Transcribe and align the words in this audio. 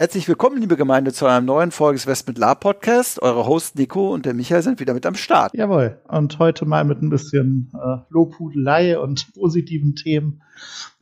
Herzlich 0.00 0.26
willkommen, 0.28 0.56
liebe 0.56 0.78
Gemeinde, 0.78 1.12
zu 1.12 1.26
einer 1.26 1.42
neuen 1.42 1.72
Folge 1.72 1.98
des 1.98 2.06
West 2.06 2.26
mit 2.26 2.38
La 2.38 2.54
Podcast. 2.54 3.20
Eure 3.20 3.44
Host 3.44 3.76
Nico 3.76 4.14
und 4.14 4.24
der 4.24 4.32
Michael 4.32 4.62
sind 4.62 4.80
wieder 4.80 4.94
mit 4.94 5.04
am 5.04 5.14
Start. 5.14 5.52
Jawohl. 5.52 6.00
Und 6.08 6.38
heute 6.38 6.64
mal 6.64 6.86
mit 6.86 7.02
ein 7.02 7.10
bisschen 7.10 7.70
äh, 7.74 7.98
Lobhudelei 8.08 8.98
und 8.98 9.30
positiven 9.34 9.96
Themen 9.96 10.40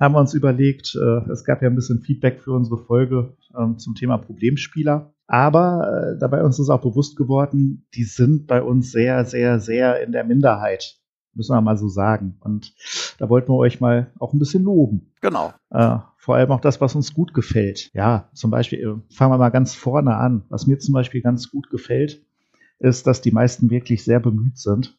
haben 0.01 0.17
wir 0.17 0.19
uns 0.19 0.35
überlegt, 0.35 0.97
äh, 0.97 1.31
es 1.31 1.45
gab 1.45 1.63
ja 1.63 1.69
ein 1.69 1.77
bisschen 1.77 2.03
Feedback 2.03 2.41
für 2.41 2.51
unsere 2.51 2.77
Folge 2.77 3.37
äh, 3.55 3.77
zum 3.77 3.95
Thema 3.95 4.19
Problemspieler. 4.19 5.15
Aber 5.29 6.17
äh, 6.17 6.19
dabei 6.19 6.43
uns 6.43 6.59
ist 6.59 6.69
auch 6.69 6.81
bewusst 6.81 7.17
geworden, 7.17 7.87
die 7.95 8.03
sind 8.03 8.49
bei 8.49 8.61
uns 8.61 8.91
sehr, 8.91 9.25
sehr, 9.25 9.61
sehr 9.61 10.03
in 10.03 10.11
der 10.11 10.25
Minderheit 10.25 10.99
müssen 11.35 11.55
wir 11.55 11.61
mal 11.61 11.79
so 11.79 11.87
sagen. 11.87 12.37
Und 12.41 12.75
da 13.19 13.29
wollten 13.29 13.53
wir 13.53 13.59
euch 13.59 13.81
mal 13.81 14.11
auch 14.19 14.33
ein 14.33 14.41
bisschen 14.41 14.65
loben. 14.65 15.13
Genau. 15.21 15.53
Äh, 15.71 15.99
vor 16.29 16.37
allem 16.37 16.51
auch 16.51 16.61
das, 16.61 16.79
was 16.83 16.95
uns 16.95 17.15
gut 17.15 17.33
gefällt. 17.33 17.91
Ja, 17.95 18.29
zum 18.35 18.51
Beispiel, 18.51 18.81
äh, 18.81 19.15
fangen 19.15 19.33
wir 19.33 19.39
mal 19.39 19.49
ganz 19.49 19.75
vorne 19.75 20.15
an. 20.19 20.45
Was 20.51 20.67
mir 20.67 20.79
zum 20.79 20.93
Beispiel 20.93 21.23
ganz 21.23 21.51
gut 21.51 21.71
gefällt, 21.71 22.23
ist, 22.79 23.07
dass 23.07 23.23
die 23.23 23.31
meisten 23.31 23.71
wirklich 23.71 24.05
sehr 24.05 24.21
bemüht 24.21 24.59
sind, 24.59 24.99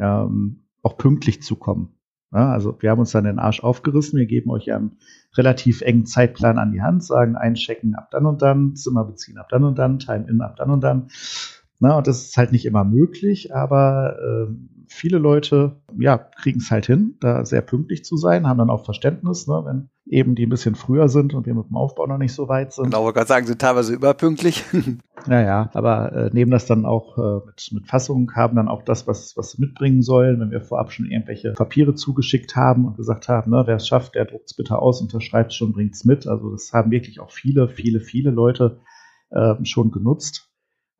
ähm, 0.00 0.64
auch 0.82 0.96
pünktlich 0.98 1.40
zu 1.40 1.54
kommen. 1.54 1.94
Ja, 2.32 2.50
also 2.50 2.76
wir 2.80 2.90
haben 2.90 2.98
uns 2.98 3.12
dann 3.12 3.22
den 3.22 3.38
Arsch 3.38 3.62
aufgerissen. 3.62 4.18
Wir 4.18 4.26
geben 4.26 4.50
euch 4.50 4.72
einen 4.72 4.96
relativ 5.36 5.82
engen 5.82 6.04
Zeitplan 6.04 6.58
an 6.58 6.72
die 6.72 6.82
Hand, 6.82 7.04
sagen 7.04 7.36
einchecken 7.36 7.94
ab 7.94 8.10
dann 8.10 8.26
und 8.26 8.42
dann, 8.42 8.74
Zimmer 8.74 9.04
beziehen 9.04 9.38
ab 9.38 9.48
dann 9.48 9.62
und 9.62 9.78
dann, 9.78 10.00
Time-In 10.00 10.40
ab 10.40 10.56
dann 10.56 10.70
und 10.70 10.80
dann. 10.80 11.06
Na, 11.78 11.98
und 11.98 12.06
das 12.06 12.24
ist 12.24 12.36
halt 12.36 12.52
nicht 12.52 12.66
immer 12.66 12.84
möglich, 12.84 13.54
aber 13.54 14.16
ähm, 14.22 14.70
viele 14.88 15.18
Leute 15.18 15.76
ja, 15.98 16.18
kriegen 16.18 16.60
es 16.60 16.70
halt 16.70 16.86
hin, 16.86 17.16
da 17.20 17.44
sehr 17.44 17.62
pünktlich 17.62 18.04
zu 18.04 18.16
sein, 18.16 18.46
haben 18.46 18.58
dann 18.58 18.70
auch 18.70 18.84
Verständnis, 18.84 19.46
ne, 19.46 19.62
wenn 19.64 19.88
eben 20.06 20.34
die 20.34 20.46
ein 20.46 20.50
bisschen 20.50 20.74
früher 20.74 21.08
sind 21.08 21.34
und 21.34 21.46
wir 21.46 21.54
mit 21.54 21.68
dem 21.68 21.76
Aufbau 21.76 22.06
noch 22.06 22.18
nicht 22.18 22.32
so 22.32 22.48
weit 22.48 22.72
sind. 22.72 22.86
Genau, 22.86 23.08
ich 23.08 23.14
gerade 23.14 23.26
sagen, 23.26 23.46
sind 23.46 23.60
teilweise 23.60 23.92
überpünktlich. 23.92 24.64
naja, 25.26 25.70
aber 25.74 26.12
äh, 26.12 26.30
nehmen 26.32 26.50
das 26.50 26.66
dann 26.66 26.86
auch 26.86 27.18
äh, 27.18 27.46
mit, 27.46 27.68
mit 27.72 27.86
Fassung, 27.88 28.32
haben 28.34 28.56
dann 28.56 28.68
auch 28.68 28.82
das, 28.82 29.06
was, 29.06 29.36
was 29.36 29.52
sie 29.52 29.60
mitbringen 29.60 30.02
sollen, 30.02 30.40
wenn 30.40 30.50
wir 30.50 30.60
vorab 30.60 30.92
schon 30.92 31.06
irgendwelche 31.06 31.52
Papiere 31.52 31.94
zugeschickt 31.94 32.54
haben 32.56 32.86
und 32.86 32.96
gesagt 32.96 33.28
haben, 33.28 33.50
ne, 33.50 33.64
wer 33.66 33.76
es 33.76 33.88
schafft, 33.88 34.14
der 34.14 34.26
druckt 34.26 34.46
es 34.46 34.54
bitte 34.54 34.78
aus, 34.78 35.00
unterschreibt 35.00 35.50
es 35.50 35.56
schon, 35.56 35.72
bringt 35.72 35.94
es 35.94 36.04
mit. 36.04 36.26
Also 36.26 36.52
das 36.52 36.72
haben 36.72 36.90
wirklich 36.90 37.20
auch 37.20 37.30
viele, 37.30 37.68
viele, 37.68 38.00
viele 38.00 38.30
Leute 38.30 38.80
äh, 39.30 39.54
schon 39.64 39.90
genutzt. 39.90 40.48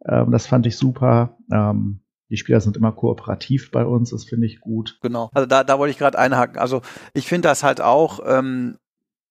Ähm, 0.08 0.30
das 0.30 0.46
fand 0.46 0.66
ich 0.66 0.76
super. 0.76 1.36
Ähm, 1.52 2.00
die 2.28 2.36
Spieler 2.36 2.60
sind 2.60 2.76
immer 2.76 2.92
kooperativ 2.92 3.70
bei 3.70 3.84
uns, 3.84 4.10
das 4.10 4.24
finde 4.24 4.46
ich 4.46 4.60
gut. 4.60 4.98
Genau. 5.00 5.30
Also 5.32 5.46
da, 5.46 5.62
da 5.62 5.78
wollte 5.78 5.92
ich 5.92 5.98
gerade 5.98 6.18
einhaken. 6.18 6.58
Also 6.58 6.82
ich 7.14 7.28
finde 7.28 7.48
das 7.48 7.62
halt 7.62 7.80
auch 7.80 8.20
ähm, 8.24 8.78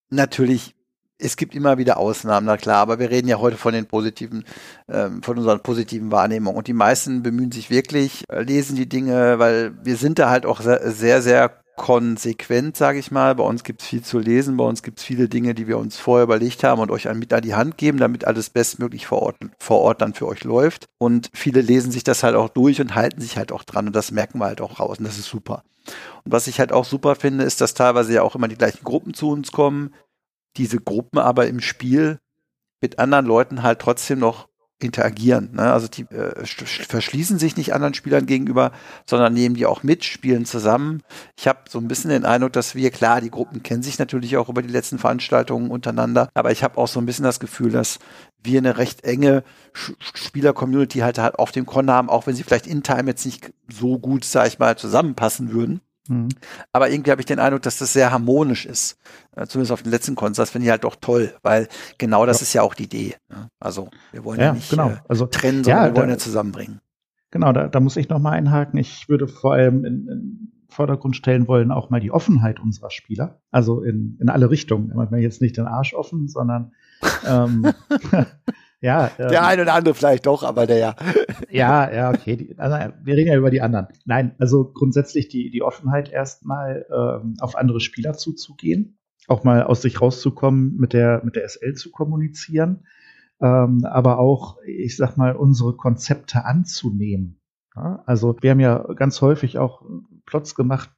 natürlich. 0.09 0.73
Es 1.17 1.37
gibt 1.37 1.55
immer 1.55 1.77
wieder 1.77 1.95
Ausnahmen, 1.95 2.45
na 2.45 2.57
klar, 2.57 2.79
aber 2.79 2.99
wir 2.99 3.09
reden 3.09 3.29
ja 3.29 3.39
heute 3.39 3.55
von 3.55 3.73
den 3.73 3.85
positiven, 3.85 4.43
ähm, 4.89 5.23
von 5.23 5.37
unseren 5.37 5.61
positiven 5.61 6.11
Wahrnehmungen. 6.11 6.57
Und 6.57 6.67
die 6.67 6.73
meisten 6.73 7.23
bemühen 7.23 7.53
sich 7.53 7.69
wirklich, 7.69 8.25
äh, 8.29 8.41
lesen 8.43 8.75
die 8.75 8.89
Dinge, 8.89 9.39
weil 9.39 9.73
wir 9.81 9.95
sind 9.95 10.19
da 10.19 10.29
halt 10.29 10.45
auch 10.45 10.59
sehr, 10.59 10.91
sehr, 10.91 11.21
sehr 11.21 11.61
konsequent, 11.75 12.77
sage 12.77 12.99
ich 12.99 13.11
mal. 13.11 13.35
Bei 13.35 13.43
uns 13.43 13.63
gibt 13.63 13.81
es 13.81 13.87
viel 13.87 14.01
zu 14.01 14.19
lesen, 14.19 14.57
bei 14.57 14.63
uns 14.63 14.83
gibt 14.83 14.99
es 14.99 15.05
viele 15.05 15.29
Dinge, 15.29 15.53
die 15.53 15.67
wir 15.67 15.77
uns 15.77 15.97
vorher 15.97 16.23
überlegt 16.23 16.63
haben 16.63 16.81
und 16.81 16.91
euch 16.91 17.05
mit 17.13 17.33
an 17.33 17.41
die 17.41 17.55
Hand 17.55 17.77
geben, 17.77 17.97
damit 17.97 18.25
alles 18.25 18.49
bestmöglich 18.49 19.07
vor 19.07 19.21
Ort, 19.21 19.37
vor 19.59 19.79
Ort 19.79 20.01
dann 20.01 20.13
für 20.13 20.27
euch 20.27 20.43
läuft. 20.43 20.85
Und 20.97 21.29
viele 21.33 21.61
lesen 21.61 21.91
sich 21.91 22.03
das 22.03 22.23
halt 22.23 22.35
auch 22.35 22.49
durch 22.49 22.81
und 22.81 22.95
halten 22.95 23.21
sich 23.21 23.37
halt 23.37 23.51
auch 23.51 23.63
dran 23.63 23.87
und 23.87 23.95
das 23.95 24.11
merken 24.11 24.39
wir 24.39 24.45
halt 24.45 24.61
auch 24.61 24.79
raus 24.79 24.99
und 24.99 25.05
das 25.05 25.17
ist 25.17 25.29
super. 25.29 25.63
Und 26.23 26.31
was 26.31 26.47
ich 26.47 26.59
halt 26.59 26.71
auch 26.71 26.85
super 26.85 27.15
finde, 27.15 27.43
ist, 27.43 27.61
dass 27.61 27.73
teilweise 27.73 28.13
ja 28.13 28.21
auch 28.23 28.35
immer 28.35 28.47
die 28.47 28.57
gleichen 28.57 28.83
Gruppen 28.83 29.13
zu 29.13 29.29
uns 29.29 29.51
kommen, 29.51 29.93
diese 30.57 30.79
Gruppen 30.79 31.19
aber 31.19 31.47
im 31.47 31.59
Spiel 31.59 32.19
mit 32.81 32.99
anderen 32.99 33.25
Leuten 33.25 33.63
halt 33.63 33.79
trotzdem 33.79 34.19
noch 34.19 34.47
interagieren. 34.79 35.51
Ne? 35.53 35.71
Also 35.71 35.87
die 35.87 36.03
äh, 36.03 36.45
verschließen 36.45 37.39
sich 37.39 37.55
nicht 37.55 37.73
anderen 37.73 37.93
Spielern 37.93 38.25
gegenüber, 38.25 38.71
sondern 39.05 39.33
nehmen 39.33 39.55
die 39.55 39.65
auch 39.65 39.83
mit, 39.83 40.03
spielen 40.03 40.45
zusammen. 40.45 41.01
Ich 41.37 41.47
habe 41.47 41.59
so 41.69 41.79
ein 41.79 41.87
bisschen 41.87 42.09
den 42.09 42.25
Eindruck, 42.25 42.53
dass 42.53 42.75
wir, 42.75 42.91
klar, 42.91 43.21
die 43.21 43.31
Gruppen 43.31 43.63
kennen 43.63 43.83
sich 43.83 43.99
natürlich 43.99 44.37
auch 44.37 44.49
über 44.49 44.61
die 44.61 44.69
letzten 44.69 44.99
Veranstaltungen 44.99 45.71
untereinander, 45.71 46.29
aber 46.33 46.51
ich 46.51 46.63
habe 46.63 46.77
auch 46.77 46.87
so 46.87 46.99
ein 46.99 47.05
bisschen 47.05 47.23
das 47.23 47.39
Gefühl, 47.39 47.71
dass 47.71 47.99
wir 48.43 48.59
eine 48.59 48.77
recht 48.77 49.03
enge 49.03 49.43
Spieler-Community 49.73 50.99
halt, 50.99 51.17
halt 51.17 51.39
auf 51.39 51.51
dem 51.51 51.65
Con 51.65 51.89
haben, 51.89 52.09
auch 52.09 52.27
wenn 52.27 52.35
sie 52.35 52.43
vielleicht 52.43 52.67
in 52.67 52.83
Time 52.83 53.09
jetzt 53.09 53.25
nicht 53.25 53.51
so 53.71 53.97
gut, 53.97 54.25
sag 54.25 54.47
ich 54.47 54.59
mal, 54.59 54.77
zusammenpassen 54.77 55.51
würden. 55.51 55.81
Mhm. 56.07 56.29
Aber 56.73 56.89
irgendwie 56.89 57.11
habe 57.11 57.21
ich 57.21 57.25
den 57.25 57.39
Eindruck, 57.39 57.63
dass 57.63 57.77
das 57.77 57.93
sehr 57.93 58.11
harmonisch 58.11 58.65
ist. 58.65 58.97
Äh, 59.35 59.47
zumindest 59.47 59.71
auf 59.71 59.83
den 59.83 59.91
letzten 59.91 60.15
Konzerts. 60.15 60.49
Das 60.49 60.51
finde 60.51 60.65
ich 60.65 60.71
halt 60.71 60.83
doch 60.83 60.95
toll, 60.95 61.33
weil 61.41 61.67
genau 61.97 62.25
das 62.25 62.39
ja. 62.39 62.43
ist 62.43 62.53
ja 62.53 62.61
auch 62.61 62.73
die 62.73 62.83
Idee. 62.83 63.15
Ne? 63.29 63.49
Also 63.59 63.89
wir 64.11 64.23
wollen 64.23 64.39
ja, 64.39 64.47
ja 64.47 64.53
nicht 64.53 64.69
genau. 64.69 64.93
also, 65.07 65.25
trennen, 65.25 65.63
sondern 65.63 65.83
ja, 65.83 65.89
wir 65.89 65.97
wollen 65.97 66.09
da, 66.09 66.13
ja 66.13 66.19
zusammenbringen. 66.19 66.81
Genau, 67.31 67.51
da, 67.51 67.67
da 67.67 67.79
muss 67.79 67.97
ich 67.97 68.09
noch 68.09 68.19
mal 68.19 68.31
einhaken. 68.31 68.79
Ich 68.79 69.09
würde 69.09 69.27
vor 69.27 69.53
allem 69.53 69.83
in, 69.83 70.07
in 70.07 70.51
Vordergrund 70.69 71.15
stellen 71.15 71.47
wollen, 71.47 71.71
auch 71.71 71.89
mal 71.89 71.99
die 71.99 72.11
Offenheit 72.11 72.59
unserer 72.59 72.91
Spieler. 72.91 73.41
Also 73.51 73.81
in, 73.81 74.17
in 74.19 74.29
alle 74.29 74.49
Richtungen. 74.49 74.89
Ich 74.89 74.95
meine 74.95 75.19
jetzt 75.19 75.41
nicht 75.41 75.57
den 75.57 75.67
Arsch 75.67 75.93
offen, 75.93 76.27
sondern 76.27 76.73
ähm, 77.25 77.73
Ja, 78.85 79.09
der 79.17 79.31
ähm, 79.31 79.43
eine 79.43 79.61
oder 79.63 79.73
andere 79.73 79.95
vielleicht 79.95 80.27
doch, 80.27 80.43
aber 80.43 80.67
der 80.67 80.77
ja. 80.77 80.95
Ja, 81.49 81.91
ja, 81.91 82.09
okay. 82.11 82.35
Die, 82.35 82.59
also, 82.59 82.93
wir 83.03 83.15
reden 83.15 83.31
ja 83.31 83.37
über 83.37 83.49
die 83.49 83.61
anderen. 83.61 83.87
Nein, 84.05 84.35
also 84.37 84.71
grundsätzlich 84.71 85.27
die, 85.27 85.49
die 85.49 85.63
Offenheit 85.63 86.11
erstmal 86.11 86.85
ähm, 86.95 87.33
auf 87.39 87.55
andere 87.55 87.79
Spieler 87.79 88.13
zuzugehen, 88.13 88.99
auch 89.27 89.43
mal 89.43 89.63
aus 89.63 89.81
sich 89.81 90.01
rauszukommen, 90.01 90.77
mit 90.77 90.93
der, 90.93 91.21
mit 91.25 91.35
der 91.35 91.49
SL 91.49 91.73
zu 91.73 91.89
kommunizieren, 91.89 92.85
ähm, 93.41 93.85
aber 93.85 94.19
auch, 94.19 94.57
ich 94.67 94.95
sag 94.97 95.17
mal, 95.17 95.35
unsere 95.35 95.75
Konzepte 95.75 96.45
anzunehmen. 96.45 97.41
Ja, 97.75 98.03
also 98.05 98.35
wir 98.39 98.51
haben 98.51 98.59
ja 98.59 98.85
ganz 98.93 99.19
häufig 99.19 99.57
auch 99.57 99.81
Plots 100.27 100.53
gemacht, 100.53 100.91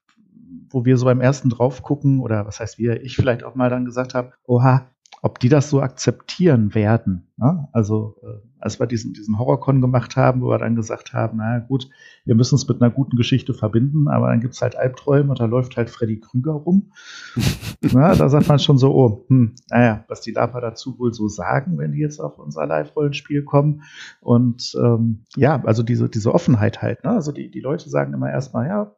wo 0.69 0.83
wir 0.83 0.97
so 0.97 1.05
beim 1.05 1.21
ersten 1.21 1.49
drauf 1.49 1.83
gucken, 1.83 2.19
oder 2.19 2.45
was 2.45 2.59
heißt 2.59 2.79
wir, 2.79 3.01
ich 3.01 3.15
vielleicht 3.15 3.43
auch 3.43 3.55
mal 3.55 3.69
dann 3.69 3.85
gesagt 3.85 4.13
habe, 4.13 4.33
oha, 4.43 4.89
ob 5.22 5.40
die 5.40 5.50
das 5.50 5.69
so 5.69 5.81
akzeptieren 5.81 6.75
werden. 6.75 7.28
Ne? 7.38 7.68
Also 7.72 8.18
äh, 8.23 8.47
als 8.59 8.79
wir 8.79 8.88
diesen, 8.88 9.13
diesen 9.13 9.40
Horrorcon 9.40 9.81
gemacht 9.81 10.16
haben, 10.16 10.41
wo 10.41 10.50
wir 10.50 10.57
dann 10.57 10.75
gesagt 10.75 11.13
haben, 11.13 11.38
na 11.38 11.59
gut, 11.59 11.90
wir 12.25 12.35
müssen 12.35 12.56
es 12.56 12.68
mit 12.68 12.81
einer 12.81 12.91
guten 12.91 13.16
Geschichte 13.16 13.53
verbinden, 13.53 14.07
aber 14.07 14.28
dann 14.28 14.41
gibt's 14.41 14.62
halt 14.62 14.75
Albträume 14.75 15.29
und 15.29 15.40
da 15.40 15.45
läuft 15.45 15.78
halt 15.78 15.90
Freddy 15.90 16.19
Krüger 16.19 16.53
rum. 16.53 16.91
na, 17.81 18.16
da 18.16 18.29
sagt 18.29 18.47
man 18.47 18.59
schon 18.59 18.78
so, 18.78 18.94
oh, 18.94 19.25
hm, 19.28 19.56
naja, 19.69 20.06
was 20.07 20.22
die 20.22 20.31
Lapa 20.31 20.62
dazu 20.62 20.97
wohl 21.00 21.13
so 21.13 21.28
sagen, 21.28 21.78
wenn 21.78 21.94
die 21.94 22.00
jetzt 22.00 22.19
auf 22.19 22.38
unser 22.38 22.66
Live-Rollenspiel 22.66 23.44
kommen. 23.44 23.84
Und 24.22 24.74
ähm, 24.81 25.24
ja, 25.35 25.62
also 25.63 25.84
diese, 25.84 26.09
diese 26.09 26.34
Offenheit 26.34 26.81
halt, 26.81 27.03
ne? 27.03 27.12
Also 27.12 27.31
die, 27.31 27.50
die 27.50 27.62
Leute 27.62 27.89
sagen 27.89 28.13
immer 28.13 28.30
erstmal, 28.30 28.68
ja, 28.68 28.95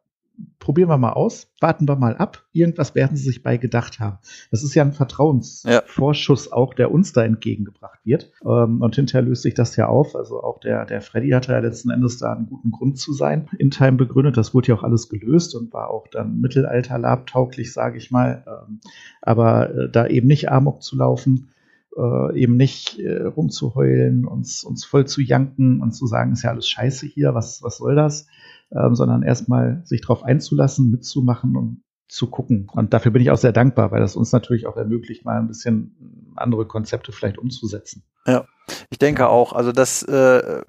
probieren 0.58 0.88
wir 0.88 0.98
mal 0.98 1.12
aus, 1.12 1.52
warten 1.60 1.88
wir 1.88 1.96
mal 1.96 2.16
ab. 2.16 2.44
Irgendwas 2.52 2.94
werden 2.94 3.16
sie 3.16 3.24
sich 3.24 3.42
bei 3.42 3.56
gedacht 3.56 4.00
haben. 4.00 4.18
Das 4.50 4.62
ist 4.62 4.74
ja 4.74 4.84
ein 4.84 4.92
Vertrauensvorschuss 4.92 6.46
ja. 6.46 6.52
auch, 6.52 6.74
der 6.74 6.90
uns 6.90 7.12
da 7.12 7.24
entgegengebracht 7.24 8.00
wird. 8.04 8.30
Ähm, 8.44 8.82
und 8.82 8.94
hinterher 8.94 9.22
löst 9.22 9.42
sich 9.42 9.54
das 9.54 9.76
ja 9.76 9.88
auf. 9.88 10.14
Also 10.14 10.42
auch 10.42 10.60
der, 10.60 10.86
der 10.86 11.00
Freddy 11.00 11.30
hatte 11.30 11.52
ja 11.52 11.58
letzten 11.58 11.90
Endes 11.90 12.18
da 12.18 12.32
einen 12.32 12.46
guten 12.46 12.70
Grund 12.70 12.98
zu 12.98 13.12
sein. 13.12 13.48
In 13.58 13.70
Time 13.70 13.92
begründet. 13.92 14.36
Das 14.36 14.54
wurde 14.54 14.68
ja 14.68 14.74
auch 14.74 14.82
alles 14.82 15.08
gelöst 15.08 15.54
und 15.54 15.72
war 15.72 15.90
auch 15.90 16.06
dann 16.08 16.40
Mittelalter-Lab-tauglich, 16.40 17.72
sage 17.72 17.98
ich 17.98 18.10
mal. 18.10 18.44
Ähm, 18.46 18.80
aber 19.22 19.74
äh, 19.74 19.90
da 19.90 20.06
eben 20.06 20.26
nicht 20.26 20.50
Amok 20.50 20.82
zu 20.82 20.96
laufen, 20.96 21.50
äh, 21.96 22.40
eben 22.40 22.56
nicht 22.56 22.98
äh, 22.98 23.22
rumzuheulen, 23.22 24.26
uns, 24.26 24.64
uns 24.64 24.84
voll 24.84 25.06
zu 25.06 25.20
janken 25.20 25.80
und 25.80 25.92
zu 25.92 26.06
sagen, 26.06 26.32
ist 26.32 26.42
ja 26.42 26.50
alles 26.50 26.68
scheiße 26.68 27.06
hier, 27.06 27.34
was, 27.34 27.62
was 27.62 27.78
soll 27.78 27.94
das? 27.94 28.26
ähm, 28.72 28.94
sondern 28.94 29.22
erstmal 29.22 29.82
sich 29.84 30.00
darauf 30.00 30.22
einzulassen, 30.24 30.90
mitzumachen 30.90 31.56
und 31.56 31.82
zu 32.08 32.28
gucken. 32.28 32.68
Und 32.72 32.92
dafür 32.92 33.12
bin 33.12 33.22
ich 33.22 33.30
auch 33.30 33.36
sehr 33.36 33.52
dankbar, 33.52 33.92
weil 33.92 34.00
das 34.00 34.16
uns 34.16 34.32
natürlich 34.32 34.66
auch 34.66 34.76
ermöglicht, 34.76 35.24
mal 35.24 35.38
ein 35.38 35.46
bisschen 35.46 36.32
andere 36.36 36.66
Konzepte 36.66 37.12
vielleicht 37.12 37.38
umzusetzen. 37.38 38.02
Ja, 38.26 38.44
ich 38.90 38.98
denke 38.98 39.28
auch. 39.28 39.52
Also 39.52 39.72
das 39.72 40.02
äh, 40.02 40.62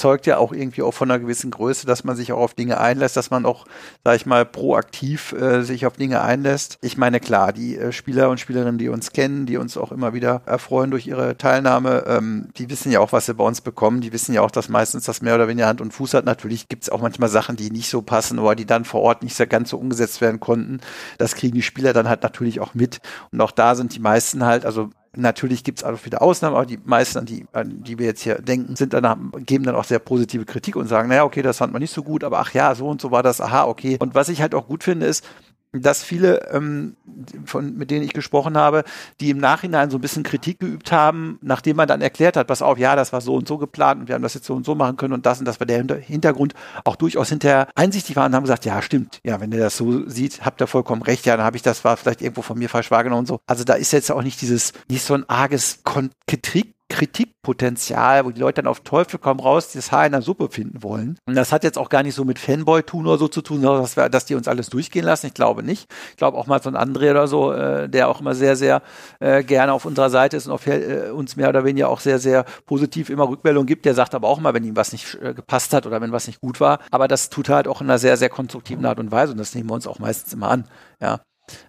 zeugt 0.00 0.26
ja 0.26 0.38
auch 0.38 0.52
irgendwie 0.52 0.82
auch 0.82 0.94
von 0.94 1.10
einer 1.10 1.20
gewissen 1.20 1.50
Größe, 1.50 1.86
dass 1.86 2.04
man 2.04 2.16
sich 2.16 2.32
auch 2.32 2.38
auf 2.38 2.54
Dinge 2.54 2.80
einlässt, 2.80 3.16
dass 3.16 3.30
man 3.30 3.46
auch, 3.46 3.66
sag 4.02 4.16
ich 4.16 4.26
mal, 4.26 4.44
proaktiv 4.44 5.32
äh, 5.32 5.62
sich 5.62 5.86
auf 5.86 5.96
Dinge 5.96 6.22
einlässt. 6.22 6.78
Ich 6.80 6.96
meine, 6.96 7.20
klar, 7.20 7.52
die 7.52 7.76
äh, 7.76 7.92
Spieler 7.92 8.30
und 8.30 8.40
Spielerinnen, 8.40 8.78
die 8.78 8.88
uns 8.88 9.12
kennen, 9.12 9.46
die 9.46 9.58
uns 9.58 9.76
auch 9.76 9.92
immer 9.92 10.14
wieder 10.14 10.42
erfreuen 10.46 10.90
durch 10.90 11.06
ihre 11.06 11.36
Teilnahme, 11.36 12.04
ähm, 12.06 12.48
die 12.56 12.70
wissen 12.70 12.90
ja 12.90 13.00
auch, 13.00 13.12
was 13.12 13.26
sie 13.26 13.34
bei 13.34 13.44
uns 13.44 13.60
bekommen. 13.60 14.00
Die 14.00 14.12
wissen 14.12 14.34
ja 14.34 14.40
auch, 14.40 14.50
dass 14.50 14.68
meistens 14.68 15.04
das 15.04 15.22
mehr 15.22 15.34
oder 15.34 15.48
weniger 15.48 15.68
Hand 15.68 15.80
und 15.80 15.92
Fuß 15.92 16.14
hat. 16.14 16.24
Natürlich 16.24 16.68
gibt 16.68 16.84
es 16.84 16.90
auch 16.90 17.02
manchmal 17.02 17.28
Sachen, 17.28 17.56
die 17.56 17.70
nicht 17.70 17.90
so 17.90 18.02
passen 18.02 18.38
oder 18.38 18.54
die 18.54 18.66
dann 18.66 18.84
vor 18.84 19.02
Ort 19.02 19.22
nicht 19.22 19.36
so 19.36 19.46
ganz 19.46 19.70
so 19.70 19.76
umgesetzt 19.76 20.20
werden 20.20 20.40
konnten. 20.40 20.80
Das 21.18 21.34
kriegen 21.34 21.54
die 21.54 21.62
Spieler 21.62 21.92
dann 21.92 22.08
halt 22.08 22.22
natürlich 22.22 22.60
auch 22.60 22.74
mit. 22.74 23.00
Und 23.30 23.40
auch 23.40 23.52
da 23.52 23.74
sind 23.74 23.94
die 23.94 24.00
meisten 24.00 24.44
halt, 24.44 24.64
also 24.64 24.90
Natürlich 25.16 25.64
gibt 25.64 25.80
es 25.80 25.84
auch 25.84 26.04
wieder 26.04 26.22
Ausnahmen, 26.22 26.54
aber 26.54 26.66
die 26.66 26.78
meisten, 26.84 27.18
an 27.18 27.26
die, 27.26 27.44
an 27.52 27.82
die 27.82 27.98
wir 27.98 28.06
jetzt 28.06 28.22
hier 28.22 28.36
denken, 28.36 28.76
sind 28.76 28.92
dann, 28.92 29.32
geben 29.44 29.64
dann 29.64 29.74
auch 29.74 29.82
sehr 29.82 29.98
positive 29.98 30.44
Kritik 30.44 30.76
und 30.76 30.86
sagen, 30.86 31.08
naja, 31.08 31.24
okay, 31.24 31.42
das 31.42 31.58
fand 31.58 31.72
man 31.72 31.82
nicht 31.82 31.92
so 31.92 32.04
gut, 32.04 32.22
aber 32.22 32.38
ach 32.38 32.52
ja, 32.52 32.74
so 32.76 32.88
und 32.88 33.00
so 33.00 33.10
war 33.10 33.24
das, 33.24 33.40
aha, 33.40 33.64
okay. 33.64 33.96
Und 33.98 34.14
was 34.14 34.28
ich 34.28 34.40
halt 34.40 34.54
auch 34.54 34.68
gut 34.68 34.84
finde, 34.84 35.06
ist, 35.06 35.26
dass 35.72 36.02
viele, 36.02 36.50
ähm, 36.52 36.96
von, 37.44 37.76
mit 37.76 37.90
denen 37.90 38.04
ich 38.04 38.12
gesprochen 38.12 38.56
habe, 38.56 38.84
die 39.20 39.30
im 39.30 39.38
Nachhinein 39.38 39.90
so 39.90 39.98
ein 39.98 40.00
bisschen 40.00 40.22
Kritik 40.22 40.58
geübt 40.58 40.90
haben, 40.90 41.38
nachdem 41.42 41.76
man 41.76 41.86
dann 41.86 42.00
erklärt 42.00 42.36
hat, 42.36 42.48
pass 42.48 42.62
auf, 42.62 42.78
ja, 42.78 42.96
das 42.96 43.12
war 43.12 43.20
so 43.20 43.34
und 43.36 43.46
so 43.46 43.58
geplant 43.58 44.00
und 44.00 44.08
wir 44.08 44.14
haben 44.14 44.22
das 44.22 44.34
jetzt 44.34 44.46
so 44.46 44.54
und 44.54 44.66
so 44.66 44.74
machen 44.74 44.96
können 44.96 45.14
und 45.14 45.26
das 45.26 45.38
und 45.38 45.44
das 45.44 45.60
war 45.60 45.66
der 45.66 45.84
Hintergrund, 46.00 46.54
auch 46.84 46.96
durchaus 46.96 47.28
hinterher 47.28 47.68
einsichtig 47.74 48.16
waren 48.16 48.32
und 48.32 48.36
haben 48.36 48.44
gesagt, 48.44 48.64
ja, 48.64 48.82
stimmt, 48.82 49.20
ja, 49.24 49.40
wenn 49.40 49.52
ihr 49.52 49.60
das 49.60 49.76
so 49.76 50.08
sieht, 50.08 50.44
habt 50.44 50.60
ihr 50.60 50.66
vollkommen 50.66 51.02
recht, 51.02 51.26
ja, 51.26 51.36
dann 51.36 51.46
habe 51.46 51.56
ich 51.56 51.62
das 51.62 51.84
war 51.84 51.96
vielleicht 51.96 52.22
irgendwo 52.22 52.42
von 52.42 52.58
mir 52.58 52.68
falsch 52.68 52.90
wahrgenommen 52.90 53.20
und 53.20 53.28
so. 53.28 53.40
Also 53.46 53.64
da 53.64 53.74
ist 53.74 53.92
jetzt 53.92 54.10
auch 54.10 54.22
nicht 54.22 54.40
dieses, 54.40 54.72
nicht 54.88 55.04
so 55.04 55.14
ein 55.14 55.28
arges 55.28 55.82
Kritik 56.26 56.74
Kritikpotenzial, 56.90 58.24
wo 58.24 58.30
die 58.30 58.40
Leute 58.40 58.56
dann 58.60 58.66
auf 58.66 58.80
Teufel 58.80 59.18
komm 59.18 59.38
raus 59.40 59.72
das 59.72 59.92
Haar 59.92 60.06
in 60.06 60.12
der 60.12 60.22
Suppe 60.22 60.48
finden 60.50 60.82
wollen. 60.82 61.18
Und 61.24 61.36
das 61.36 61.52
hat 61.52 61.64
jetzt 61.64 61.78
auch 61.78 61.88
gar 61.88 62.02
nicht 62.02 62.14
so 62.14 62.24
mit 62.24 62.38
Fanboy-Tun 62.38 63.06
oder 63.06 63.16
so 63.16 63.28
zu 63.28 63.40
tun, 63.40 63.62
dass, 63.62 63.96
wir, 63.96 64.08
dass 64.08 64.26
die 64.26 64.34
uns 64.34 64.48
alles 64.48 64.68
durchgehen 64.68 65.04
lassen. 65.04 65.26
Ich 65.26 65.34
glaube 65.34 65.62
nicht. 65.62 65.90
Ich 66.10 66.16
glaube 66.16 66.36
auch 66.36 66.46
mal 66.46 66.60
so 66.60 66.68
ein 66.68 66.76
André 66.76 67.12
oder 67.12 67.28
so, 67.28 67.52
äh, 67.52 67.88
der 67.88 68.08
auch 68.08 68.20
immer 68.20 68.34
sehr, 68.34 68.56
sehr 68.56 68.82
äh, 69.20 69.44
gerne 69.44 69.72
auf 69.72 69.84
unserer 69.84 70.10
Seite 70.10 70.36
ist 70.36 70.48
und 70.48 70.52
auf, 70.52 70.66
äh, 70.66 71.10
uns 71.10 71.36
mehr 71.36 71.48
oder 71.48 71.64
weniger 71.64 71.88
auch 71.88 72.00
sehr, 72.00 72.18
sehr 72.18 72.44
positiv 72.66 73.08
immer 73.08 73.28
Rückmeldung 73.28 73.66
gibt. 73.66 73.84
Der 73.84 73.94
sagt 73.94 74.14
aber 74.14 74.28
auch 74.28 74.40
mal, 74.40 74.52
wenn 74.52 74.64
ihm 74.64 74.76
was 74.76 74.92
nicht 74.92 75.16
äh, 75.22 75.32
gepasst 75.32 75.72
hat 75.72 75.86
oder 75.86 76.00
wenn 76.00 76.12
was 76.12 76.26
nicht 76.26 76.40
gut 76.40 76.60
war. 76.60 76.80
Aber 76.90 77.06
das 77.06 77.30
tut 77.30 77.48
er 77.48 77.54
halt 77.54 77.68
auch 77.68 77.80
in 77.80 77.88
einer 77.88 77.98
sehr, 77.98 78.16
sehr 78.16 78.28
konstruktiven 78.28 78.84
Art 78.84 78.98
und 78.98 79.12
Weise 79.12 79.32
und 79.32 79.38
das 79.38 79.54
nehmen 79.54 79.70
wir 79.70 79.74
uns 79.74 79.86
auch 79.86 80.00
meistens 80.00 80.32
immer 80.32 80.50
an. 80.50 80.64
Ja. 81.00 81.20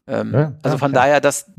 Ähm, 0.07 0.33
ja 0.33 0.53
also 0.63 0.79
von 0.79 0.91
okay. 0.91 0.99
daher, 0.99 1.21
das, 1.21 1.51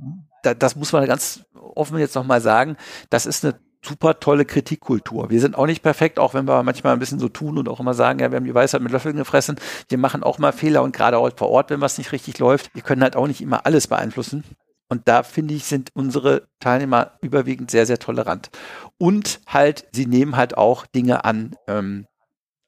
das 0.42 0.76
muss 0.76 0.92
man 0.92 1.06
ganz 1.06 1.44
offen 1.76 1.98
jetzt 1.98 2.14
nochmal 2.14 2.40
sagen, 2.40 2.76
das 3.10 3.26
ist 3.26 3.44
eine 3.44 3.54
super 3.84 4.20
tolle 4.20 4.44
Kritikkultur. 4.44 5.30
Wir 5.30 5.40
sind 5.40 5.56
auch 5.56 5.66
nicht 5.66 5.82
perfekt, 5.82 6.18
auch 6.18 6.34
wenn 6.34 6.46
wir 6.46 6.62
manchmal 6.62 6.92
ein 6.92 6.98
bisschen 6.98 7.18
so 7.18 7.28
tun 7.28 7.58
und 7.58 7.68
auch 7.68 7.80
immer 7.80 7.94
sagen, 7.94 8.20
ja, 8.20 8.30
wir 8.30 8.36
haben 8.36 8.44
die 8.44 8.54
Weisheit 8.54 8.80
mit 8.80 8.92
Löffeln 8.92 9.16
gefressen. 9.16 9.56
Wir 9.88 9.98
machen 9.98 10.22
auch 10.22 10.38
mal 10.38 10.52
Fehler 10.52 10.82
und 10.82 10.94
gerade 10.94 11.18
auch 11.18 11.30
vor 11.36 11.50
Ort, 11.50 11.70
wenn 11.70 11.80
was 11.80 11.98
nicht 11.98 12.12
richtig 12.12 12.38
läuft. 12.38 12.74
Wir 12.74 12.82
können 12.82 13.02
halt 13.02 13.16
auch 13.16 13.26
nicht 13.26 13.40
immer 13.40 13.66
alles 13.66 13.88
beeinflussen. 13.88 14.44
Und 14.88 15.08
da 15.08 15.22
finde 15.22 15.54
ich, 15.54 15.64
sind 15.64 15.90
unsere 15.94 16.48
Teilnehmer 16.60 17.12
überwiegend 17.22 17.70
sehr, 17.70 17.86
sehr 17.86 17.98
tolerant. 17.98 18.50
Und 18.98 19.40
halt, 19.46 19.86
sie 19.92 20.06
nehmen 20.06 20.36
halt 20.36 20.56
auch 20.56 20.86
Dinge 20.86 21.24
an, 21.24 21.56
ähm, 21.66 22.06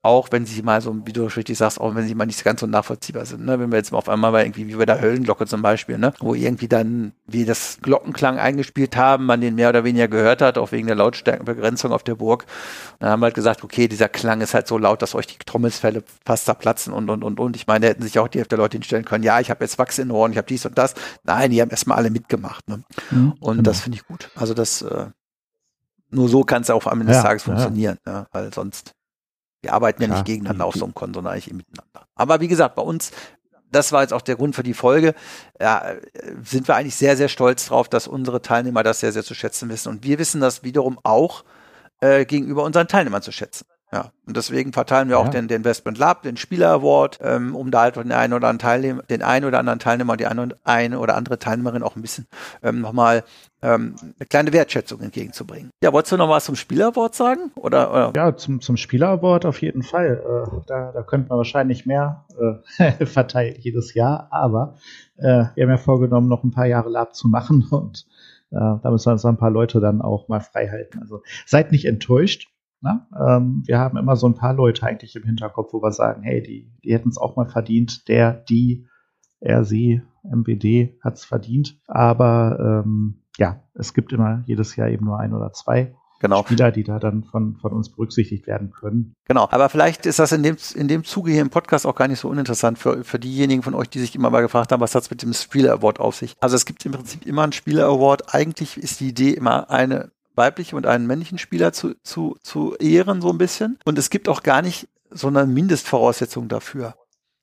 auch 0.04 0.28
wenn 0.32 0.44
sie 0.44 0.62
mal 0.62 0.82
so, 0.82 0.94
wie 1.06 1.14
du 1.14 1.24
richtig 1.24 1.56
sagst, 1.56 1.80
auch 1.80 1.94
wenn 1.94 2.06
sie 2.06 2.14
mal 2.14 2.26
nicht 2.26 2.44
ganz 2.44 2.60
so 2.60 2.66
nachvollziehbar 2.66 3.24
sind. 3.24 3.46
Ne? 3.46 3.58
Wenn 3.58 3.72
wir 3.72 3.78
jetzt 3.78 3.90
mal 3.90 3.96
auf 3.96 4.10
einmal 4.10 4.32
mal 4.32 4.44
irgendwie, 4.44 4.68
wie 4.68 4.74
bei 4.74 4.84
der 4.84 5.00
Höllenglocke 5.00 5.46
zum 5.46 5.62
Beispiel, 5.62 5.96
ne? 5.96 6.12
wo 6.20 6.34
irgendwie 6.34 6.68
dann, 6.68 7.12
wie 7.26 7.46
das 7.46 7.78
Glockenklang 7.80 8.38
eingespielt 8.38 8.98
haben, 8.98 9.24
man 9.24 9.40
den 9.40 9.54
mehr 9.54 9.70
oder 9.70 9.82
weniger 9.82 10.06
gehört 10.06 10.42
hat, 10.42 10.58
auch 10.58 10.72
wegen 10.72 10.88
der 10.88 10.96
Lautstärkenbegrenzung 10.96 11.90
auf 11.90 12.02
der 12.02 12.16
Burg. 12.16 12.42
Und 12.42 13.00
dann 13.00 13.12
haben 13.12 13.20
wir 13.20 13.26
halt 13.26 13.34
gesagt, 13.34 13.64
okay, 13.64 13.88
dieser 13.88 14.10
Klang 14.10 14.42
ist 14.42 14.52
halt 14.52 14.68
so 14.68 14.76
laut, 14.76 15.00
dass 15.00 15.14
euch 15.14 15.26
die 15.26 15.38
Trommelsfälle 15.38 16.04
fast 16.26 16.44
zerplatzen 16.44 16.92
und, 16.92 17.08
und, 17.08 17.24
und, 17.24 17.40
und. 17.40 17.56
Ich 17.56 17.66
meine, 17.66 17.86
da 17.86 17.88
hätten 17.88 18.02
sich 18.02 18.18
auch 18.18 18.28
die 18.28 18.38
Hälfte 18.38 18.56
der 18.56 18.62
Leute 18.62 18.76
hinstellen 18.76 19.06
können, 19.06 19.24
ja, 19.24 19.40
ich 19.40 19.48
habe 19.48 19.64
jetzt 19.64 19.78
Wachs 19.78 19.98
in 19.98 20.08
den 20.08 20.16
Ohren, 20.16 20.32
ich 20.32 20.36
habe 20.36 20.46
dies 20.46 20.66
und 20.66 20.76
das. 20.76 20.92
Nein, 21.22 21.50
die 21.50 21.62
haben 21.62 21.70
erstmal 21.70 21.96
alle 21.96 22.10
mitgemacht. 22.10 22.68
Ne? 22.68 22.82
Mhm, 23.10 23.32
und 23.40 23.56
genau. 23.56 23.62
das 23.62 23.80
finde 23.80 23.96
ich 23.96 24.06
gut. 24.06 24.30
Also 24.36 24.52
das, 24.52 24.82
äh, 24.82 25.06
nur 26.10 26.28
so 26.28 26.44
kann 26.44 26.60
es 26.60 26.68
auch 26.68 26.86
am 26.86 27.00
Ende 27.00 27.14
des 27.14 27.22
ja, 27.22 27.26
Tages 27.26 27.44
funktionieren, 27.44 27.96
ja. 28.04 28.12
ja. 28.12 28.26
weil 28.32 28.52
sonst 28.52 28.94
wir 29.64 29.72
arbeiten 29.72 30.02
ja, 30.02 30.08
ja 30.08 30.14
nicht 30.14 30.26
gegeneinander 30.26 30.66
auf 30.66 30.74
so 30.74 30.84
einem 30.84 30.94
Konto, 30.94 31.18
sondern 31.18 31.32
eigentlich 31.32 31.52
miteinander. 31.52 32.06
Aber 32.14 32.40
wie 32.40 32.48
gesagt, 32.48 32.74
bei 32.76 32.82
uns, 32.82 33.10
das 33.72 33.90
war 33.92 34.02
jetzt 34.02 34.12
auch 34.12 34.22
der 34.22 34.36
Grund 34.36 34.54
für 34.54 34.62
die 34.62 34.74
Folge, 34.74 35.14
ja, 35.60 35.94
sind 36.44 36.68
wir 36.68 36.76
eigentlich 36.76 36.94
sehr, 36.94 37.16
sehr 37.16 37.28
stolz 37.28 37.66
drauf, 37.66 37.88
dass 37.88 38.06
unsere 38.06 38.42
Teilnehmer 38.42 38.82
das 38.82 39.00
sehr, 39.00 39.12
sehr 39.12 39.24
zu 39.24 39.34
schätzen 39.34 39.68
wissen. 39.68 39.88
Und 39.88 40.04
wir 40.04 40.18
wissen 40.18 40.40
das 40.40 40.62
wiederum 40.62 40.98
auch 41.02 41.44
äh, 42.00 42.24
gegenüber 42.24 42.62
unseren 42.62 42.86
Teilnehmern 42.86 43.22
zu 43.22 43.32
schätzen. 43.32 43.66
Ja, 43.94 44.10
und 44.26 44.36
deswegen 44.36 44.72
verteilen 44.72 45.08
wir 45.08 45.18
ja. 45.18 45.22
auch 45.22 45.28
den, 45.28 45.46
den 45.46 45.58
Investment 45.58 45.98
Lab, 45.98 46.22
den 46.22 46.36
Spieler 46.36 46.72
Award, 46.72 47.20
ähm, 47.22 47.54
um 47.54 47.70
da 47.70 47.82
halt 47.82 47.94
den 47.94 48.10
einen 48.10 48.32
oder 48.32 48.48
anderen 48.48 48.58
Teilnehmer, 48.58 49.02
den 49.04 49.22
einen 49.22 49.44
oder 49.44 49.60
anderen 49.60 49.78
Teilnehmer, 49.78 50.16
die 50.16 50.26
eine, 50.26 50.48
eine 50.64 50.98
oder 50.98 51.14
andere 51.14 51.38
Teilnehmerin 51.38 51.84
auch 51.84 51.94
ein 51.94 52.02
bisschen 52.02 52.26
ähm, 52.64 52.80
nochmal 52.80 53.22
ähm, 53.62 53.94
eine 54.02 54.26
kleine 54.28 54.52
Wertschätzung 54.52 55.00
entgegenzubringen. 55.00 55.70
Ja, 55.80 55.92
wolltest 55.92 56.10
du 56.10 56.16
noch 56.16 56.28
was 56.28 56.44
zum 56.44 56.56
Spieler 56.56 56.88
Award 56.88 57.14
sagen? 57.14 57.52
Oder, 57.54 57.92
oder? 57.92 58.12
Ja, 58.16 58.36
zum, 58.36 58.60
zum 58.60 58.76
Spieler 58.76 59.10
Award 59.10 59.46
auf 59.46 59.62
jeden 59.62 59.84
Fall. 59.84 60.20
Äh, 60.26 60.60
da, 60.66 60.90
da 60.90 61.02
könnte 61.04 61.28
man 61.28 61.38
wahrscheinlich 61.38 61.86
mehr 61.86 62.24
äh, 62.80 63.06
verteilen 63.06 63.54
jedes 63.60 63.94
Jahr, 63.94 64.26
aber 64.32 64.74
äh, 65.18 65.44
wir 65.54 65.62
haben 65.62 65.70
ja 65.70 65.76
vorgenommen, 65.76 66.26
noch 66.26 66.42
ein 66.42 66.50
paar 66.50 66.66
Jahre 66.66 66.90
Lab 66.90 67.14
zu 67.14 67.28
machen 67.28 67.68
und 67.70 68.06
äh, 68.50 68.56
da 68.56 68.90
müssen 68.90 69.06
wir 69.06 69.12
uns 69.12 69.24
ein 69.24 69.36
paar 69.36 69.50
Leute 69.50 69.78
dann 69.78 70.02
auch 70.02 70.26
mal 70.26 70.40
frei 70.40 70.66
halten. 70.66 70.98
Also 70.98 71.22
seid 71.46 71.70
nicht 71.70 71.84
enttäuscht 71.84 72.48
Ne? 72.84 73.06
Ähm, 73.18 73.62
wir 73.66 73.78
haben 73.78 73.96
immer 73.96 74.14
so 74.14 74.28
ein 74.28 74.34
paar 74.34 74.52
Leute 74.52 74.86
eigentlich 74.86 75.16
im 75.16 75.24
Hinterkopf, 75.24 75.72
wo 75.72 75.82
wir 75.82 75.90
sagen, 75.90 76.22
hey, 76.22 76.42
die, 76.42 76.70
die 76.84 76.92
hätten 76.92 77.08
es 77.08 77.16
auch 77.16 77.34
mal 77.34 77.46
verdient, 77.46 78.08
der, 78.08 78.32
die, 78.32 78.86
er, 79.40 79.64
sie, 79.64 80.02
MBD 80.22 80.98
hat 81.02 81.14
es 81.14 81.24
verdient. 81.24 81.78
Aber 81.86 82.82
ähm, 82.84 83.22
ja, 83.38 83.62
es 83.74 83.94
gibt 83.94 84.12
immer 84.12 84.42
jedes 84.46 84.76
Jahr 84.76 84.88
eben 84.88 85.06
nur 85.06 85.18
ein 85.18 85.32
oder 85.32 85.52
zwei 85.52 85.94
genau. 86.20 86.42
Spieler, 86.42 86.72
die 86.72 86.84
da 86.84 86.98
dann 86.98 87.24
von, 87.24 87.56
von 87.56 87.72
uns 87.72 87.90
berücksichtigt 87.90 88.46
werden 88.46 88.70
können. 88.70 89.14
Genau, 89.26 89.48
aber 89.50 89.68
vielleicht 89.68 90.04
ist 90.06 90.18
das 90.18 90.32
in 90.32 90.42
dem, 90.42 90.56
in 90.74 90.88
dem 90.88 91.04
Zuge 91.04 91.32
hier 91.32 91.42
im 91.42 91.50
Podcast 91.50 91.86
auch 91.86 91.94
gar 91.94 92.08
nicht 92.08 92.20
so 92.20 92.28
uninteressant 92.28 92.78
für, 92.78 93.02
für 93.04 93.18
diejenigen 93.18 93.62
von 93.62 93.74
euch, 93.74 93.88
die 93.88 94.00
sich 94.00 94.14
immer 94.14 94.30
mal 94.30 94.42
gefragt 94.42 94.72
haben, 94.72 94.80
was 94.80 94.94
hat 94.94 95.04
es 95.04 95.10
mit 95.10 95.22
dem 95.22 95.32
Spieler 95.32 95.72
Award 95.72 96.00
auf 96.00 96.16
sich? 96.16 96.34
Also 96.40 96.56
es 96.56 96.66
gibt 96.66 96.84
im 96.84 96.92
Prinzip 96.92 97.24
immer 97.26 97.42
einen 97.44 97.52
Spieler 97.52 97.86
Award. 97.86 98.34
Eigentlich 98.34 98.76
ist 98.76 99.00
die 99.00 99.08
Idee 99.08 99.30
immer 99.30 99.70
eine 99.70 100.10
weibliche 100.34 100.76
und 100.76 100.86
einen 100.86 101.06
männlichen 101.06 101.38
Spieler 101.38 101.72
zu, 101.72 101.94
zu, 102.02 102.36
zu 102.42 102.76
ehren, 102.76 103.20
so 103.20 103.30
ein 103.30 103.38
bisschen. 103.38 103.78
Und 103.84 103.98
es 103.98 104.10
gibt 104.10 104.28
auch 104.28 104.42
gar 104.42 104.62
nicht 104.62 104.88
so 105.10 105.28
eine 105.28 105.46
Mindestvoraussetzung 105.46 106.48
dafür. 106.48 106.94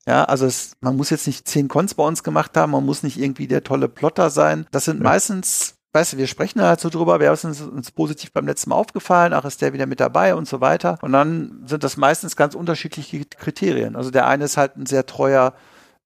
Ja, 0.08 0.24
also 0.24 0.46
es, 0.46 0.74
man 0.82 0.98
muss 0.98 1.10
jetzt 1.10 1.28
nicht 1.28 1.48
zehn 1.48 1.68
Cons 1.68 1.94
bei 1.94 2.04
uns 2.04 2.24
gemacht 2.24 2.58
haben, 2.58 2.72
man 2.72 2.86
muss 2.86 3.04
nicht 3.04 3.20
irgendwie 3.20 3.48
der 3.48 3.64
tolle 3.64 3.88
Plotter 3.88 4.30
sein. 4.30 4.66
Das 4.72 4.86
sind 4.86 4.98
ja. 4.98 5.04
meistens, 5.04 5.76
weißt 5.94 6.14
du, 6.14 6.18
wir 6.18 6.28
sprechen 6.28 6.60
da 6.60 6.70
halt 6.70 6.80
so 6.80 6.90
drüber, 6.90 7.20
wer 7.20 7.32
ist 7.32 7.46
uns, 7.46 7.62
uns 7.62 7.92
positiv 7.92 8.32
beim 8.34 8.48
letzten 8.48 8.72
Mal 8.72 8.78
aufgefallen, 8.78 9.34
ach, 9.34 9.46
ist 9.46 9.62
der 9.62 9.74
wieder 9.74 9.86
mit 9.86 10.00
dabei 10.00 10.34
und 10.34 10.48
so 10.48 10.60
weiter. 10.60 10.98
Und 11.02 11.12
dann 11.12 11.64
sind 11.68 11.84
das 11.84 11.98
meistens 11.98 12.36
ganz 12.36 12.56
unterschiedliche 12.56 13.24
Kriterien. 13.26 13.96
Also 13.96 14.10
der 14.10 14.28
eine 14.28 14.46
ist 14.46 14.58
halt 14.58 14.76
ein 14.76 14.88
sehr 14.88 15.06
treuer 15.06 15.54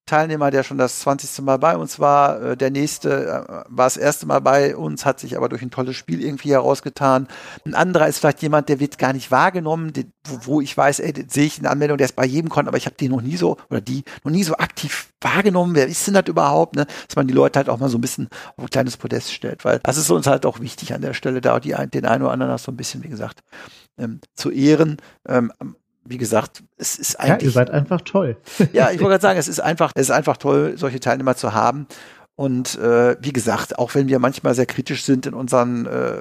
Teilnehmer, 0.06 0.50
der 0.50 0.62
schon 0.62 0.78
das 0.78 1.00
20. 1.00 1.44
Mal 1.44 1.58
bei 1.58 1.76
uns 1.76 1.98
war. 1.98 2.40
Äh, 2.40 2.56
der 2.56 2.70
nächste 2.70 3.10
äh, 3.26 3.64
war 3.68 3.86
das 3.86 3.96
erste 3.96 4.24
Mal 4.26 4.40
bei 4.40 4.76
uns, 4.76 5.04
hat 5.04 5.20
sich 5.20 5.36
aber 5.36 5.48
durch 5.48 5.62
ein 5.62 5.70
tolles 5.70 5.96
Spiel 5.96 6.22
irgendwie 6.22 6.52
herausgetan. 6.52 7.26
Ein 7.64 7.74
anderer 7.74 8.06
ist 8.06 8.18
vielleicht 8.18 8.42
jemand, 8.42 8.68
der 8.68 8.80
wird 8.80 8.98
gar 8.98 9.12
nicht 9.12 9.30
wahrgenommen, 9.30 9.92
wo, 10.42 10.60
ich 10.60 10.76
weiß, 10.76 11.00
ey, 11.00 11.12
den 11.12 11.28
sehe 11.28 11.46
ich 11.46 11.56
in 11.58 11.64
der 11.64 11.72
Anmeldung, 11.72 11.98
der 11.98 12.06
ist 12.06 12.16
bei 12.16 12.24
jedem 12.24 12.48
Kon, 12.48 12.68
aber 12.68 12.76
ich 12.76 12.86
habe 12.86 12.96
den 12.96 13.10
noch 13.10 13.20
nie 13.20 13.36
so, 13.36 13.56
oder 13.68 13.80
die, 13.80 14.04
noch 14.24 14.32
nie 14.32 14.44
so 14.44 14.56
aktiv 14.56 15.08
wahrgenommen. 15.20 15.74
Wer 15.74 15.88
ist 15.88 16.06
denn 16.06 16.14
das 16.14 16.26
überhaupt? 16.26 16.76
Ne? 16.76 16.86
Dass 17.06 17.16
man 17.16 17.26
die 17.26 17.34
Leute 17.34 17.58
halt 17.58 17.68
auch 17.68 17.78
mal 17.78 17.88
so 17.88 17.98
ein 17.98 18.02
bisschen 18.02 18.28
auf 18.56 18.64
ein 18.64 18.70
kleines 18.70 18.96
Podest 18.96 19.32
stellt, 19.32 19.64
weil 19.64 19.80
das 19.82 19.96
ist 19.96 20.10
uns 20.10 20.26
halt 20.26 20.46
auch 20.46 20.60
wichtig 20.60 20.94
an 20.94 21.02
der 21.02 21.14
Stelle, 21.14 21.40
da 21.40 21.58
die, 21.60 21.74
den 21.92 22.06
einen 22.06 22.22
oder 22.22 22.32
anderen 22.32 22.56
so 22.58 22.70
ein 22.70 22.76
bisschen, 22.76 23.02
wie 23.02 23.08
gesagt, 23.08 23.42
ähm, 23.98 24.20
zu 24.34 24.50
ehren. 24.50 24.98
Ähm, 25.26 25.52
wie 26.08 26.18
gesagt, 26.18 26.62
es 26.76 26.98
ist 26.98 27.18
eigentlich. 27.18 27.42
Ja, 27.42 27.46
ihr 27.46 27.52
seid 27.52 27.70
einfach 27.70 28.00
toll. 28.02 28.36
ja, 28.72 28.90
ich 28.90 29.00
wollte 29.00 29.12
gerade 29.12 29.22
sagen, 29.22 29.38
es 29.38 29.48
ist 29.48 29.60
einfach, 29.60 29.92
es 29.94 30.02
ist 30.02 30.10
einfach 30.10 30.36
toll, 30.36 30.74
solche 30.76 31.00
Teilnehmer 31.00 31.36
zu 31.36 31.52
haben. 31.52 31.86
Und 32.38 32.78
äh, 32.78 33.16
wie 33.20 33.32
gesagt, 33.32 33.78
auch 33.78 33.94
wenn 33.94 34.08
wir 34.08 34.18
manchmal 34.18 34.54
sehr 34.54 34.66
kritisch 34.66 35.04
sind 35.04 35.24
in 35.24 35.32
unseren 35.32 35.86
äh, 35.86 36.20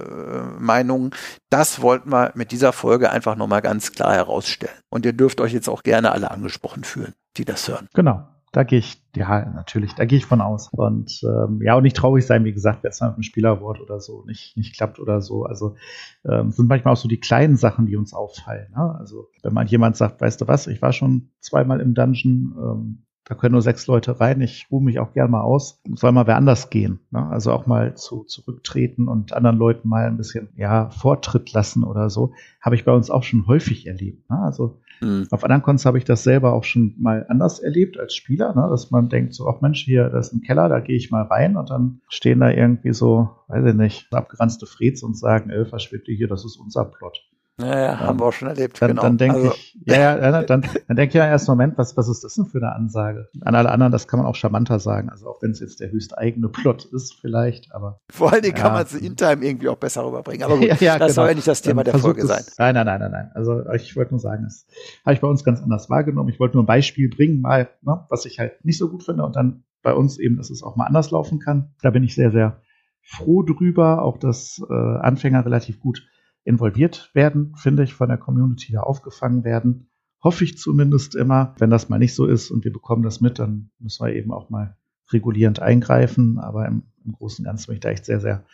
Meinungen, 0.57 1.11
das 1.49 1.81
wollten 1.81 2.09
wir 2.09 2.31
mit 2.35 2.51
dieser 2.51 2.71
Folge 2.71 3.11
einfach 3.11 3.35
nochmal 3.35 3.61
ganz 3.61 3.91
klar 3.91 4.13
herausstellen. 4.13 4.73
Und 4.89 5.05
ihr 5.05 5.11
dürft 5.11 5.41
euch 5.41 5.51
jetzt 5.51 5.67
auch 5.67 5.83
gerne 5.83 6.13
alle 6.13 6.31
angesprochen 6.31 6.85
fühlen, 6.85 7.13
die 7.35 7.43
das 7.43 7.67
hören. 7.67 7.89
Genau. 7.93 8.25
Da 8.55 8.63
gehe 8.63 8.79
ich, 8.79 9.01
ja, 9.13 9.51
natürlich, 9.53 9.95
da 9.95 10.05
gehe 10.05 10.17
ich 10.17 10.25
von 10.25 10.39
aus. 10.39 10.69
Und 10.71 11.21
ähm, 11.23 11.61
ja, 11.61 11.75
und 11.75 11.83
nicht 11.83 11.97
traurig 11.97 12.25
sein, 12.25 12.45
wie 12.45 12.53
gesagt, 12.53 12.83
wenn 12.83 12.91
es 12.91 13.01
mit 13.01 13.11
einem 13.11 13.21
Spielerwort 13.21 13.81
oder 13.81 13.99
so 13.99 14.23
nicht, 14.25 14.55
nicht 14.55 14.77
klappt 14.77 14.97
oder 14.97 15.21
so. 15.21 15.43
Also 15.43 15.75
ähm, 16.23 16.51
sind 16.51 16.69
manchmal 16.69 16.93
auch 16.93 16.97
so 16.97 17.09
die 17.09 17.19
kleinen 17.19 17.57
Sachen, 17.57 17.85
die 17.85 17.97
uns 17.97 18.13
auffallen. 18.13 18.71
Ne? 18.71 18.95
Also 18.97 19.27
wenn 19.43 19.53
man 19.53 19.67
jemand 19.67 19.97
sagt, 19.97 20.21
weißt 20.21 20.39
du 20.39 20.47
was, 20.47 20.67
ich 20.67 20.81
war 20.81 20.93
schon 20.93 21.31
zweimal 21.41 21.81
im 21.81 21.95
Dungeon, 21.95 22.55
ähm, 22.57 23.05
da 23.25 23.35
können 23.35 23.51
nur 23.51 23.61
sechs 23.61 23.87
Leute 23.87 24.21
rein. 24.21 24.39
Ich 24.39 24.67
ruhe 24.71 24.81
mich 24.81 24.99
auch 24.99 25.11
gern 25.11 25.31
mal 25.31 25.41
aus. 25.41 25.81
Soll 25.95 26.13
mal 26.13 26.27
wer 26.27 26.37
anders 26.37 26.69
gehen. 26.69 27.01
Ne? 27.11 27.27
Also 27.27 27.51
auch 27.51 27.65
mal 27.65 27.95
zu, 27.95 28.23
zurücktreten 28.23 29.09
und 29.09 29.33
anderen 29.33 29.57
Leuten 29.57 29.89
mal 29.89 30.05
ein 30.05 30.15
bisschen, 30.15 30.47
ja, 30.55 30.91
Vortritt 30.91 31.51
lassen 31.51 31.83
oder 31.83 32.09
so. 32.09 32.31
Habe 32.61 32.75
ich 32.75 32.85
bei 32.85 32.93
uns 32.93 33.09
auch 33.11 33.23
schon 33.23 33.47
häufig 33.47 33.85
erlebt. 33.85 34.29
Ne? 34.29 34.39
Also 34.39 34.79
mhm. 35.01 35.27
auf 35.31 35.43
anderen 35.43 35.61
Cons 35.61 35.85
habe 35.85 35.97
ich 35.97 36.03
das 36.03 36.23
selber 36.23 36.53
auch 36.53 36.63
schon 36.63 36.95
mal 36.97 37.25
anders 37.29 37.59
erlebt 37.59 37.99
als 37.99 38.15
Spieler, 38.15 38.53
ne? 38.55 38.67
dass 38.69 38.91
man 38.91 39.09
denkt 39.09 39.33
so, 39.33 39.47
ach 39.47 39.61
Mensch, 39.61 39.83
hier, 39.83 40.09
das 40.09 40.27
ist 40.27 40.33
ein 40.33 40.41
Keller, 40.41 40.69
da 40.69 40.79
gehe 40.79 40.95
ich 40.95 41.11
mal 41.11 41.23
rein 41.23 41.57
und 41.57 41.69
dann 41.69 42.01
stehen 42.07 42.39
da 42.39 42.49
irgendwie 42.49 42.93
so, 42.93 43.29
weiß 43.47 43.65
ich 43.65 43.75
nicht, 43.75 44.13
abgeranzte 44.13 44.65
Freds 44.65 45.03
und 45.03 45.17
sagen, 45.17 45.49
äh, 45.49 45.65
verschwinde 45.65 46.11
hier, 46.11 46.27
das 46.27 46.45
ist 46.45 46.57
unser 46.57 46.85
Plot. 46.85 47.21
Ja, 47.57 47.79
ja, 47.79 47.99
haben 48.01 48.19
wir 48.19 48.25
auch 48.25 48.33
schon 48.33 48.49
erlebt. 48.49 48.81
Dann, 48.81 48.89
genau. 48.89 49.01
dann 49.03 49.17
denke 49.17 49.37
also. 49.37 49.51
ich, 49.53 49.77
ja, 49.85 49.95
ja, 49.95 50.43
dann, 50.43 50.61
dann 50.87 50.97
denke 50.97 51.07
ich 51.07 51.13
ja 51.13 51.25
erst 51.25 51.47
Moment, 51.47 51.77
was, 51.77 51.95
was 51.95 52.09
ist 52.09 52.21
das 52.21 52.35
denn 52.35 52.47
für 52.47 52.57
eine 52.57 52.73
Ansage? 52.75 53.29
An 53.45 53.55
alle 53.55 53.71
anderen, 53.71 53.93
das 53.93 54.09
kann 54.09 54.19
man 54.19 54.27
auch 54.27 54.35
charmanter 54.35 54.79
sagen. 54.79 55.09
Also 55.09 55.29
auch 55.29 55.41
wenn 55.41 55.51
es 55.51 55.61
jetzt 55.61 55.79
der 55.79 55.89
höchst 55.89 56.17
eigene 56.17 56.49
Plot 56.49 56.83
ist, 56.85 57.13
vielleicht, 57.13 57.73
aber. 57.73 58.01
Vor 58.11 58.33
allen 58.33 58.41
Dingen 58.41 58.57
ja. 58.57 58.63
kann 58.63 58.73
man 58.73 58.83
es 58.83 58.93
in 58.93 59.15
Time 59.15 59.45
irgendwie 59.45 59.69
auch 59.69 59.77
besser 59.77 60.05
rüberbringen. 60.05 60.43
Aber 60.43 60.57
gut, 60.59 60.67
ja, 60.81 60.99
das 60.99 61.13
genau. 61.13 61.13
soll 61.13 61.27
ja 61.29 61.35
nicht 61.35 61.47
das 61.47 61.61
Thema 61.61 61.85
dann 61.85 61.93
der 61.93 62.01
Folge 62.01 62.23
es, 62.23 62.27
sein. 62.27 62.43
Nein, 62.57 62.75
nein, 62.75 62.85
nein, 62.85 62.99
nein, 62.99 63.11
nein. 63.11 63.31
Also 63.33 63.63
ich 63.71 63.95
wollte 63.95 64.11
nur 64.11 64.19
sagen, 64.19 64.43
das 64.43 64.67
habe 65.05 65.13
ich 65.13 65.21
bei 65.21 65.27
uns 65.27 65.45
ganz 65.45 65.61
anders 65.61 65.89
wahrgenommen. 65.89 66.29
Ich 66.29 66.41
wollte 66.41 66.57
nur 66.57 66.63
ein 66.63 66.67
Beispiel 66.67 67.09
bringen, 67.09 67.39
mal, 67.39 67.69
ne, 67.83 68.05
was 68.09 68.25
ich 68.25 68.37
halt 68.37 68.65
nicht 68.65 68.77
so 68.77 68.89
gut 68.89 69.03
finde 69.03 69.23
und 69.23 69.37
dann 69.37 69.63
bei 69.81 69.93
uns 69.93 70.19
eben, 70.19 70.35
dass 70.35 70.49
es 70.49 70.61
auch 70.61 70.75
mal 70.75 70.87
anders 70.87 71.11
laufen 71.11 71.39
kann. 71.39 71.73
Da 71.81 71.91
bin 71.91 72.03
ich 72.03 72.15
sehr, 72.15 72.31
sehr 72.31 72.59
froh 73.01 73.43
drüber, 73.43 74.01
auch 74.01 74.17
dass 74.17 74.61
äh, 74.69 74.73
Anfänger 74.73 75.45
relativ 75.45 75.79
gut 75.79 76.05
involviert 76.45 77.09
werden, 77.13 77.53
finde 77.57 77.83
ich, 77.83 77.93
von 77.93 78.07
der 78.07 78.17
Community 78.17 78.71
da 78.71 78.81
aufgefangen 78.81 79.43
werden. 79.43 79.89
Hoffe 80.23 80.43
ich 80.43 80.57
zumindest 80.57 81.15
immer. 81.15 81.53
Wenn 81.57 81.69
das 81.69 81.89
mal 81.89 81.99
nicht 81.99 82.15
so 82.15 82.25
ist 82.25 82.49
und 82.51 82.63
wir 82.63 82.71
bekommen 82.71 83.03
das 83.03 83.19
mit, 83.19 83.39
dann 83.39 83.71
müssen 83.79 84.05
wir 84.05 84.13
eben 84.13 84.31
auch 84.31 84.49
mal 84.49 84.77
regulierend 85.11 85.59
eingreifen. 85.59 86.39
Aber 86.39 86.67
im, 86.67 86.83
im 87.03 87.11
Großen 87.11 87.43
und 87.43 87.49
Ganzen 87.49 87.67
bin 87.67 87.75
ich 87.75 87.81
da 87.81 87.89
echt 87.89 88.05
sehr, 88.05 88.21
sehr, 88.21 88.45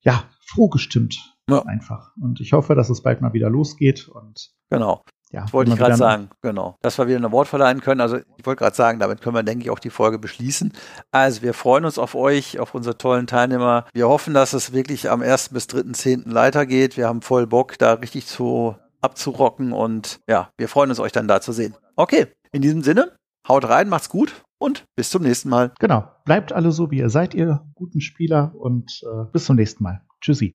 ja, 0.00 0.24
froh 0.40 0.68
gestimmt. 0.68 1.34
Ja. 1.48 1.62
Einfach. 1.62 2.14
Und 2.20 2.40
ich 2.40 2.52
hoffe, 2.52 2.74
dass 2.74 2.90
es 2.90 3.02
bald 3.02 3.20
mal 3.20 3.32
wieder 3.32 3.50
losgeht 3.50 4.08
und 4.08 4.52
Genau. 4.70 5.02
Ja, 5.32 5.46
wollte 5.50 5.70
ich 5.70 5.78
gerade 5.78 5.96
sagen, 5.96 6.28
genau. 6.42 6.76
Dass 6.82 6.98
wir 6.98 7.08
wieder 7.08 7.18
ein 7.18 7.24
Award 7.24 7.48
verleihen 7.48 7.80
können. 7.80 8.02
Also 8.02 8.18
ich 8.36 8.44
wollte 8.44 8.58
gerade 8.58 8.76
sagen, 8.76 8.98
damit 8.98 9.22
können 9.22 9.34
wir, 9.34 9.42
denke 9.42 9.64
ich, 9.64 9.70
auch 9.70 9.78
die 9.78 9.90
Folge 9.90 10.18
beschließen. 10.18 10.72
Also 11.10 11.40
wir 11.40 11.54
freuen 11.54 11.86
uns 11.86 11.98
auf 11.98 12.14
euch, 12.14 12.58
auf 12.58 12.74
unsere 12.74 12.98
tollen 12.98 13.26
Teilnehmer. 13.26 13.86
Wir 13.94 14.08
hoffen, 14.08 14.34
dass 14.34 14.52
es 14.52 14.74
wirklich 14.74 15.10
am 15.10 15.22
1. 15.22 15.48
bis 15.48 15.64
3.10. 15.64 16.34
weitergeht. 16.34 16.98
Wir 16.98 17.08
haben 17.08 17.22
voll 17.22 17.46
Bock, 17.46 17.78
da 17.78 17.94
richtig 17.94 18.26
zu 18.26 18.76
abzurocken 19.00 19.72
und 19.72 20.20
ja, 20.28 20.50
wir 20.56 20.68
freuen 20.68 20.90
uns, 20.90 21.00
euch 21.00 21.12
dann 21.12 21.28
da 21.28 21.40
zu 21.40 21.52
sehen. 21.52 21.74
Okay, 21.96 22.28
in 22.52 22.62
diesem 22.62 22.82
Sinne, 22.82 23.12
haut 23.48 23.68
rein, 23.68 23.88
macht's 23.88 24.08
gut 24.08 24.42
und 24.58 24.84
bis 24.96 25.10
zum 25.10 25.22
nächsten 25.22 25.48
Mal. 25.48 25.72
Genau, 25.80 26.08
bleibt 26.24 26.52
alle 26.52 26.72
so, 26.72 26.90
wie 26.90 26.98
ihr 26.98 27.10
seid, 27.10 27.34
ihr 27.34 27.66
guten 27.74 28.00
Spieler 28.00 28.52
und 28.54 29.02
äh, 29.02 29.24
bis 29.32 29.46
zum 29.46 29.56
nächsten 29.56 29.82
Mal. 29.82 30.02
Tschüssi. 30.20 30.54